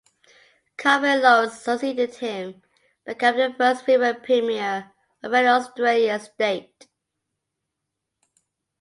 Carmen 0.77 1.21
Lawrence 1.21 1.59
succeeded 1.61 2.15
him, 2.15 2.63
becoming 3.05 3.51
the 3.51 3.55
first 3.55 3.85
female 3.85 4.15
premier 4.15 4.91
of 5.21 5.31
any 5.31 5.45
Australian 5.45 6.19
state. 6.19 6.87